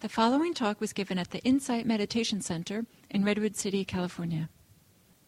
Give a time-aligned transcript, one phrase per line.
[0.00, 4.48] The following talk was given at the Insight Meditation Center in Redwood City, California.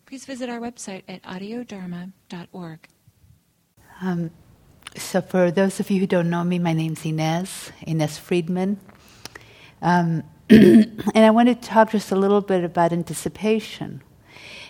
[0.06, 2.88] Please visit our website at audiodharma.org.
[4.00, 4.30] Um,
[4.96, 8.80] so, for those of you who don't know me, my name's Ines, Ines Freedman.
[9.82, 14.02] Um, and I want to talk just a little bit about anticipation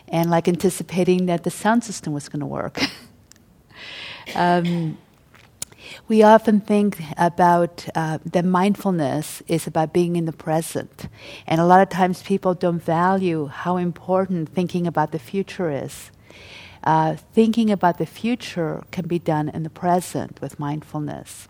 [0.08, 2.80] and like anticipating that the sound system was going to work.
[4.34, 4.98] um,
[6.12, 11.08] we often think about uh, that mindfulness is about being in the present.
[11.46, 16.10] And a lot of times people don't value how important thinking about the future is.
[16.84, 21.48] Uh, thinking about the future can be done in the present with mindfulness.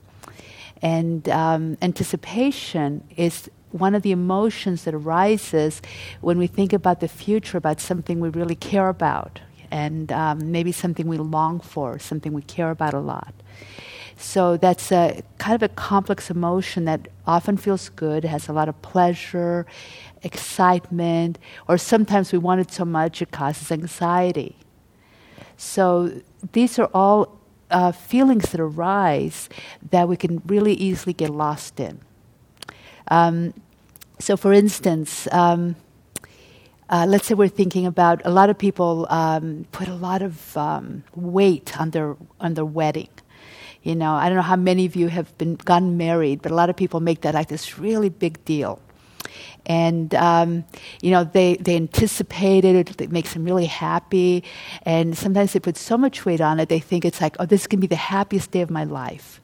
[0.81, 5.83] And um, anticipation is one of the emotions that arises
[6.21, 9.41] when we think about the future, about something we really care about,
[9.73, 13.35] and um, maybe something we long for, something we care about a lot.
[14.17, 18.69] So that's a kind of a complex emotion that often feels good, has a lot
[18.69, 19.67] of pleasure,
[20.23, 24.57] excitement, or sometimes we want it so much it causes anxiety.
[25.57, 26.21] So
[26.53, 27.39] these are all
[27.71, 29.49] uh, feelings that arise
[29.91, 32.01] that we can really easily get lost in.
[33.09, 33.55] Um,
[34.19, 35.75] so, for instance, um,
[36.89, 40.57] uh, let's say we're thinking about a lot of people um, put a lot of
[40.57, 43.09] um, weight on their on their wedding.
[43.83, 46.55] You know, I don't know how many of you have been gotten married, but a
[46.55, 48.81] lot of people make that like this really big deal.
[49.67, 50.65] And um,
[51.01, 53.01] you know they they anticipate it.
[53.01, 54.45] It makes them really happy,
[54.83, 56.69] and sometimes they put so much weight on it.
[56.69, 59.41] They think it's like, oh, this is gonna be the happiest day of my life.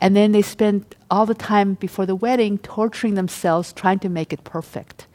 [0.00, 4.32] And then they spend all the time before the wedding torturing themselves trying to make
[4.32, 5.06] it perfect,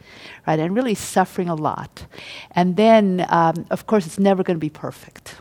[0.45, 0.59] right?
[0.59, 2.05] And really suffering a lot.
[2.51, 5.35] And then, um, of course, it's never going to be perfect.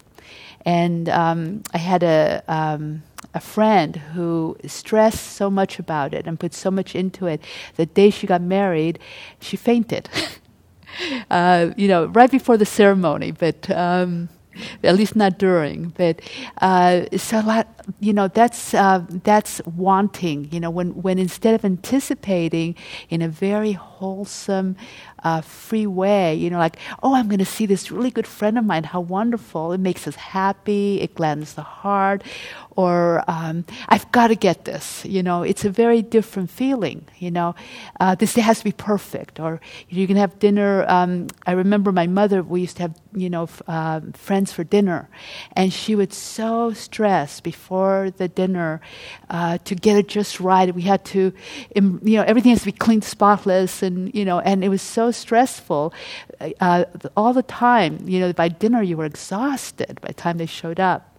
[0.65, 2.43] And um, I had a.
[2.49, 3.03] Um,
[3.35, 7.41] a friend who stressed so much about it and put so much into it.
[7.77, 8.99] The day she got married,
[9.41, 10.11] she fainted.
[11.31, 14.29] uh, you know, right before the ceremony, but um,
[14.83, 15.91] at least not during.
[15.97, 16.21] But
[16.61, 17.41] uh, so
[18.01, 20.49] you know that's uh, that's wanting.
[20.53, 22.75] You know when when instead of anticipating
[23.11, 24.77] in a very wholesome,
[25.25, 28.59] uh, free way, you know, like oh, I'm going to see this really good friend
[28.59, 28.85] of mine.
[28.85, 29.73] How wonderful!
[29.73, 31.01] It makes us happy.
[31.01, 32.23] It gladdens the heart
[32.77, 35.05] or um, I've got to get this.
[35.05, 37.05] You know, it's a very different feeling.
[37.19, 37.55] You know,
[38.01, 39.39] uh, this has to be perfect.
[39.41, 40.85] Or you can have dinner.
[40.89, 42.43] Um, I remember my mother.
[42.43, 45.09] We used to have you know f- uh, friends for dinner,
[45.53, 47.72] and she would so stress before
[48.11, 48.81] the dinner
[49.31, 50.75] uh, to get it just right.
[50.75, 51.33] We had to,
[51.75, 55.11] you know, everything has to be clean, spotless, and you know, and it was so
[55.11, 55.93] stressful
[56.61, 56.85] uh,
[57.17, 57.99] all the time.
[58.07, 61.19] You know, by dinner you were exhausted by the time they showed up.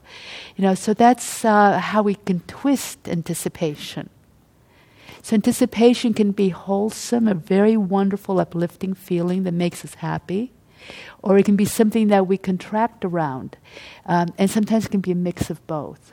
[0.56, 4.10] You know, so that's uh, how we can twist anticipation.
[5.24, 10.52] So anticipation can be wholesome, a very wonderful, uplifting feeling that makes us happy,
[11.22, 13.56] or it can be something that we contract around,
[14.06, 16.12] um, and sometimes it can be a mix of both.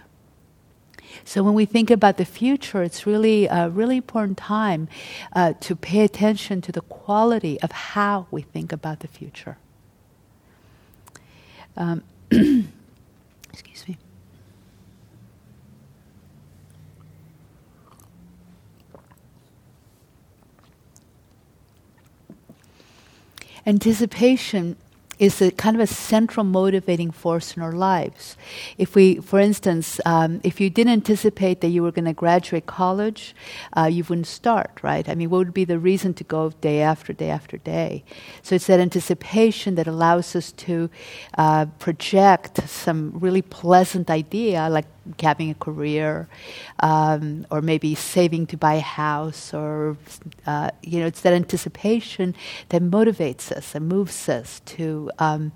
[1.25, 4.89] So when we think about the future, it's really a really important time
[5.33, 9.59] uh, to pay attention to the quality of how we think about the future.
[11.77, 12.03] Um,
[13.53, 13.99] Excuse me.
[23.67, 24.77] Anticipation
[25.21, 28.37] is a kind of a central motivating force in our lives.
[28.79, 32.65] If we, for instance, um, if you didn't anticipate that you were going to graduate
[32.65, 33.35] college,
[33.77, 35.07] uh, you wouldn't start, right?
[35.07, 38.03] I mean, what would be the reason to go day after day after day?
[38.43, 40.89] So it's that anticipation that allows us to
[41.37, 44.87] uh, project some really pleasant idea, like
[45.21, 46.29] having a career,
[46.81, 49.97] um, or maybe saving to buy a house, or
[50.47, 52.35] uh, you know, it's that anticipation
[52.69, 55.53] that motivates us and moves us to um,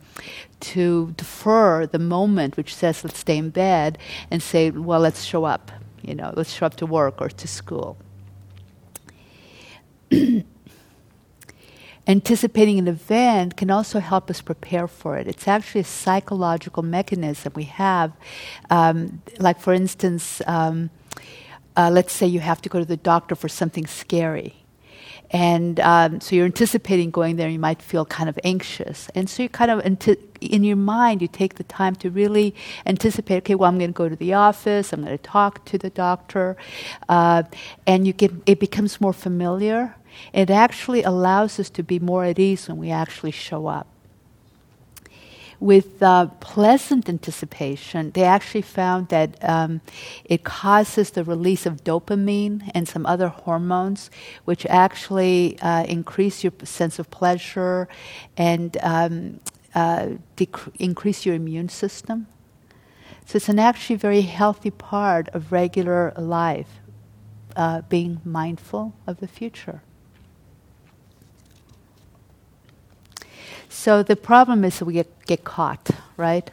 [0.61, 3.99] to defer the moment which says let's stay in bed
[4.31, 5.71] and say, well, let's show up.
[6.03, 7.97] You know, let's show up to work or to school.
[12.07, 15.27] anticipating an event can also help us prepare for it.
[15.27, 18.13] It's actually a psychological mechanism we have.
[18.71, 20.91] Um, like, for instance, um,
[21.77, 24.64] uh, let's say you have to go to the doctor for something scary.
[25.35, 29.11] And um, so you're anticipating going there, you might feel kind of anxious.
[29.15, 32.55] And so you kind of, anti- in your mind, you take the time to really
[32.87, 35.77] anticipate okay, well, I'm going to go to the office, I'm going to talk to
[35.77, 36.57] the doctor.
[37.09, 37.43] Uh,
[37.87, 39.97] and you get, it becomes more familiar
[40.33, 43.94] it actually allows us to be more at ease when we actually show up.
[45.61, 49.81] With uh, pleasant anticipation, they actually found that um,
[50.25, 54.11] it causes the release of dopamine and some other hormones,
[54.45, 57.89] which actually uh, increase your sense of pleasure
[58.37, 59.41] and um,
[59.75, 62.27] uh, dec- increase your immune system.
[63.27, 66.81] So it's an actually very healthy part of regular life,
[67.57, 69.83] uh, being mindful of the future.
[73.69, 76.51] So the problem is we get, get caught, right?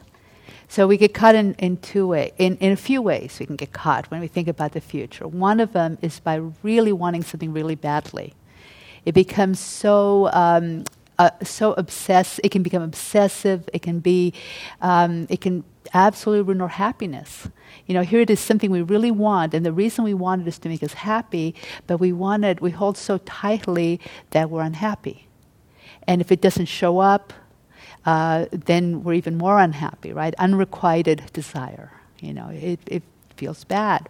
[0.68, 3.58] So we get caught in, in two ways, in, in a few ways we can
[3.58, 5.28] get caught when we think about the future.
[5.28, 8.34] One of them is by really wanting something really badly.
[9.06, 10.86] It becomes so um,
[11.22, 12.40] uh, so obsessed.
[12.44, 13.70] It can become obsessive.
[13.74, 14.34] It can be,
[14.82, 15.64] um, it can
[15.94, 17.48] absolutely ruin our happiness.
[17.86, 20.48] You know, here it is something we really want, and the reason we want it
[20.48, 21.54] is to make us happy,
[21.86, 24.00] but we want it, we hold so tightly
[24.32, 25.28] that we're unhappy.
[26.08, 27.34] And if it doesn't show up,
[28.06, 30.34] uh, then we're even more unhappy, right?
[30.40, 31.92] Unrequited desire.
[32.20, 33.04] You know, it, it
[33.36, 34.10] feels bad.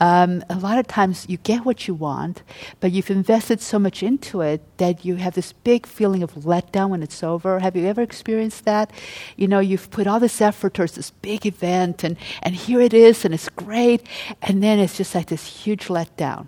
[0.00, 2.42] Um, a lot of times you get what you want,
[2.80, 6.90] but you've invested so much into it that you have this big feeling of letdown
[6.90, 7.60] when it's over.
[7.60, 8.90] Have you ever experienced that?
[9.36, 12.92] You know, you've put all this effort towards this big event, and, and here it
[12.92, 14.02] is, and it's great,
[14.42, 16.46] and then it's just like this huge letdown.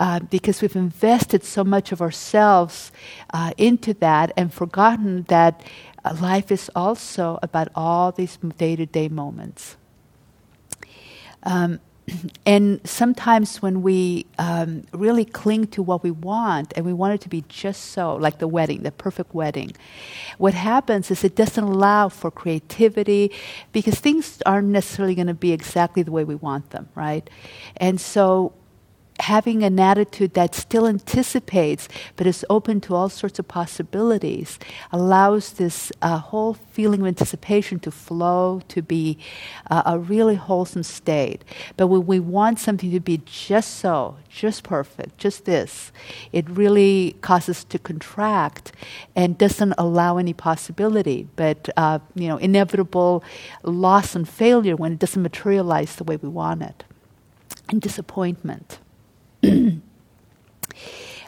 [0.00, 2.90] Uh, because we've invested so much of ourselves
[3.34, 5.62] uh, into that and forgotten that
[6.06, 9.76] uh, life is also about all these day to day moments.
[11.42, 11.80] Um,
[12.46, 17.20] and sometimes when we um, really cling to what we want and we want it
[17.20, 19.72] to be just so, like the wedding, the perfect wedding,
[20.38, 23.30] what happens is it doesn't allow for creativity
[23.72, 27.28] because things aren't necessarily going to be exactly the way we want them, right?
[27.76, 28.54] And so
[29.20, 34.58] having an attitude that still anticipates but is open to all sorts of possibilities
[34.92, 39.18] allows this uh, whole feeling of anticipation to flow, to be
[39.70, 41.44] uh, a really wholesome state.
[41.76, 45.92] But when we want something to be just so, just perfect, just this,
[46.32, 48.72] it really causes us to contract
[49.16, 53.24] and doesn't allow any possibility, but uh, you know, inevitable
[53.62, 56.84] loss and failure when it doesn't materialize the way we want it,
[57.68, 58.78] and disappointment.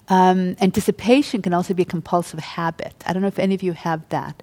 [0.09, 2.95] Um, anticipation can also be a compulsive habit.
[3.07, 4.43] I don't know if any of you have that.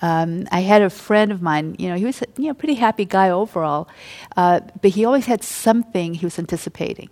[0.00, 1.76] Um, I had a friend of mine.
[1.78, 3.88] You know, he was a you know pretty happy guy overall,
[4.36, 7.10] uh, but he always had something he was anticipating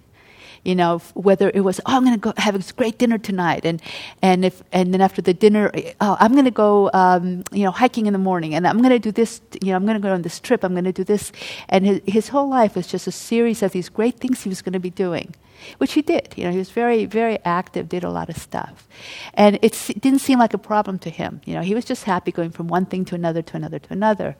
[0.64, 3.64] you know, whether it was, oh, I'm going to go have a great dinner tonight,
[3.64, 3.80] and
[4.22, 7.70] and if and then after the dinner, oh, I'm going to go, um, you know,
[7.70, 10.02] hiking in the morning, and I'm going to do this, you know, I'm going to
[10.02, 11.32] go on this trip, I'm going to do this,
[11.68, 14.62] and his, his whole life was just a series of these great things he was
[14.62, 15.34] going to be doing
[15.78, 16.32] which he did.
[16.36, 18.88] You know, he was very, very active, did a lot of stuff.
[19.34, 21.40] And it didn't seem like a problem to him.
[21.44, 23.92] You know, he was just happy going from one thing to another to another to
[23.92, 24.36] another.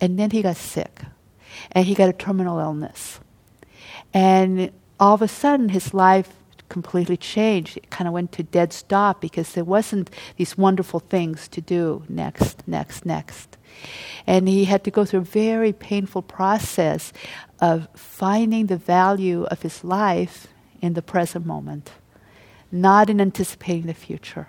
[0.00, 1.02] And then he got sick.
[1.72, 3.20] And he got a terminal illness.
[4.12, 6.32] And all of a sudden his life
[6.68, 7.76] completely changed.
[7.76, 12.04] It kind of went to dead stop because there wasn't these wonderful things to do
[12.08, 13.56] next, next, next.
[14.26, 17.12] And he had to go through a very painful process
[17.60, 20.48] of finding the value of his life
[20.80, 21.92] in the present moment,
[22.72, 24.48] not in anticipating the future.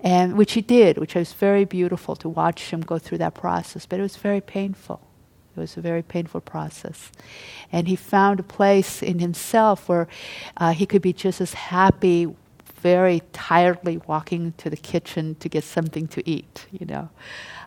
[0.00, 3.86] And which he did, which was very beautiful to watch him go through that process,
[3.86, 5.00] but it was very painful.
[5.54, 7.10] It was a very painful process.
[7.70, 10.08] And he found a place in himself where
[10.56, 12.34] uh, he could be just as happy,
[12.80, 17.10] very tiredly walking to the kitchen to get something to eat, you know.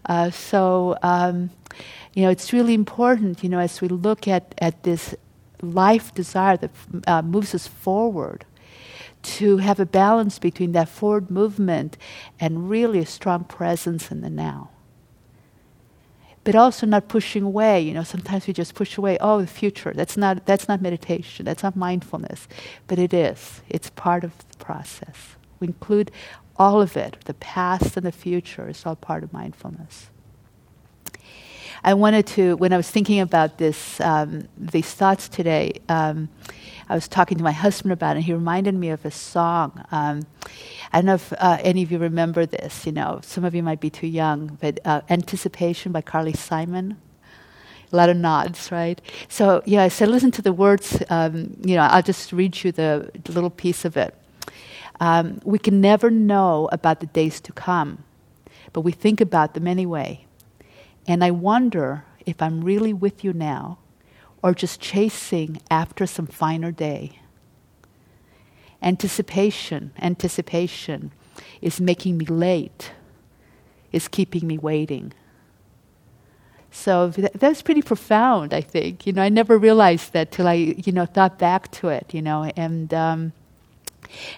[0.06, 1.51] Uh, so, um,
[2.13, 5.15] you know, it's really important, you know, as we look at, at this
[5.62, 6.72] life desire that
[7.08, 8.46] uh, moves us forward,
[9.25, 11.98] to have a balance between that forward movement
[12.39, 14.70] and really a strong presence in the now
[16.46, 17.82] but also not pushing away.
[17.82, 19.18] You know, sometimes we just push away.
[19.20, 19.92] Oh, the future.
[19.94, 21.44] That's not that's not meditation.
[21.46, 22.48] That's not mindfulness,
[22.88, 23.62] but it is.
[23.68, 25.36] It's part of the process.
[25.60, 26.12] We include
[26.56, 27.18] all of it.
[27.25, 30.10] The past and the future is all part of mindfulness.
[31.86, 36.30] I wanted to, when I was thinking about this, um, these thoughts today, um,
[36.89, 39.86] I was talking to my husband about it, and he reminded me of a song.
[39.92, 40.25] Um,
[40.92, 42.88] I don't know if uh, any of you remember this.
[42.88, 46.98] You know, some of you might be too young, but uh, "Anticipation" by Carly Simon.
[47.94, 49.00] A lot of nods, right?
[49.30, 51.04] So yeah, I said, listen to the words.
[51.12, 54.15] Um, you know, I'll just read you the little piece of it.
[55.00, 58.04] Um, we can never know about the days to come,
[58.74, 60.25] but we think about them anyway.
[61.08, 63.78] And I wonder if I'm really with you now
[64.42, 67.20] or just chasing after some finer day.
[68.82, 71.12] Anticipation, anticipation
[71.62, 72.92] is making me late,
[73.92, 75.14] is keeping me waiting.
[76.72, 79.08] So th- that's pretty profound, I think.
[79.08, 82.22] You know, I never realized that till I, you know, thought back to it, you
[82.22, 83.34] know, and, um,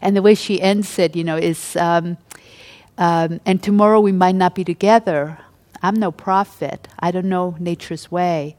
[0.01, 2.17] and the way she ends it, you know, is, um,
[2.97, 5.39] um, and tomorrow we might not be together.
[5.81, 6.87] I'm no prophet.
[6.99, 8.55] I don't know nature's way.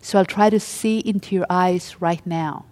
[0.00, 2.66] So I'll try to see into your eyes right now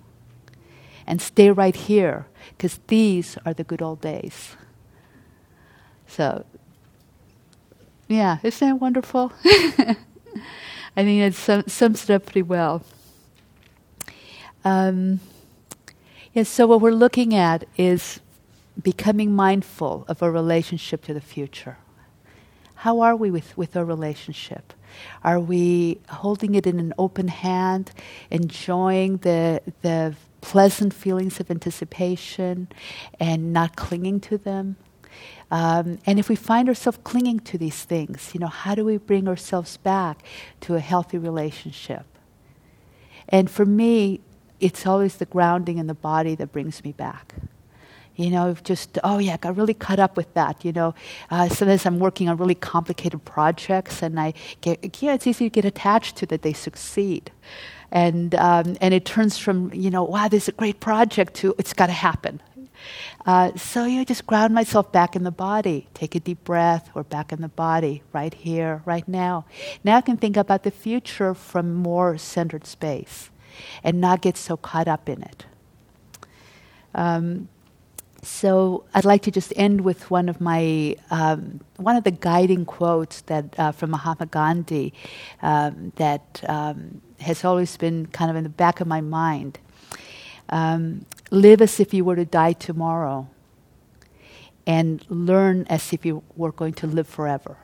[1.07, 4.57] and stay right here because these are the good old days.
[6.07, 6.45] So,
[8.09, 9.33] yeah, isn't that wonderful?
[9.45, 9.97] I
[11.05, 12.83] think it sum, sums it up pretty well.
[14.65, 15.21] Um,
[16.33, 18.21] yeah, so what we're looking at is
[18.81, 21.79] becoming mindful of our relationship to the future.
[22.81, 24.73] How are we with, with our relationship?
[25.23, 27.93] Are we holding it in an open hand,
[28.31, 32.69] enjoying the, the pleasant feelings of anticipation
[33.21, 34.77] and not clinging to them?
[35.51, 38.97] Um, and if we find ourselves clinging to these things, you know, how do we
[38.97, 40.23] bring ourselves back
[40.63, 42.07] to a healthy relationship?
[43.29, 44.23] And for me,
[44.59, 47.35] it's always the grounding in the body that brings me back.
[48.21, 50.65] You know, just, oh yeah, I got really caught up with that.
[50.65, 50.95] You know,
[51.31, 55.51] uh, sometimes I'm working on really complicated projects and I get, yeah, it's easy to
[55.51, 57.33] get attached to that they succeed.
[57.91, 61.55] And, um, and it turns from, you know, wow, this is a great project to
[61.59, 62.41] it's got to happen.
[63.27, 65.87] Uh, so you know, just ground myself back in the body.
[65.95, 66.91] Take a deep breath.
[66.95, 69.45] We're back in the body, right here, right now.
[69.85, 73.31] Now I can think about the future from more centered space,
[73.85, 75.47] and not get so caught up in it.
[76.95, 77.49] Um,
[78.23, 82.65] so I'd like to just end with one of my um, one of the guiding
[82.67, 84.93] quotes that uh, from Mahatma Gandhi
[85.43, 89.59] um, that um, has always been kind of in the back of my mind.
[90.51, 93.29] Um, live as if you were to die tomorrow,
[94.67, 97.57] and learn as if you were going to live forever.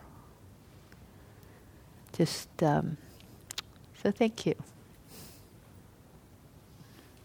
[2.17, 2.97] Just um,
[4.03, 4.55] so, thank you.